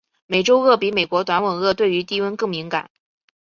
[0.25, 2.89] 美洲鳄比美国短吻鳄对于低温更敏感。